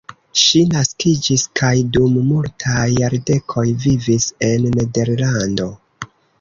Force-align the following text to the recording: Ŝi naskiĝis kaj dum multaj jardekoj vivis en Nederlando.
Ŝi 0.43 0.61
naskiĝis 0.69 1.43
kaj 1.61 1.73
dum 1.97 2.15
multaj 2.31 2.87
jardekoj 3.03 3.69
vivis 3.87 4.29
en 4.51 4.69
Nederlando. 4.81 5.73